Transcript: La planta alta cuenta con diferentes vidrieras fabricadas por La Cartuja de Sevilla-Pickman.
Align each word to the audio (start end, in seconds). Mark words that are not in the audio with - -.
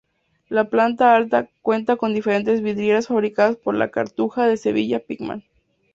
La 0.49 0.63
planta 0.63 1.15
alta 1.15 1.47
cuenta 1.61 1.95
con 1.95 2.15
diferentes 2.15 2.63
vidrieras 2.63 3.05
fabricadas 3.05 3.55
por 3.57 3.75
La 3.75 3.91
Cartuja 3.91 4.47
de 4.47 4.57
Sevilla-Pickman. 4.57 5.43